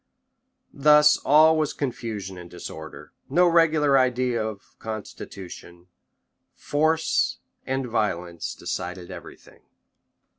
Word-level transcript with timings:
Thus 0.73 1.17
all 1.19 1.55
was 1.55 1.73
confusion 1.73 2.35
and 2.39 2.49
disorder; 2.49 3.13
no 3.29 3.47
regular 3.47 3.99
idea 3.99 4.43
of 4.43 4.61
a 4.73 4.75
constitution; 4.83 5.89
force 6.55 7.37
and 7.67 7.85
violence 7.85 8.55
decided 8.55 9.11
every 9.11 9.37
thing. 9.37 9.61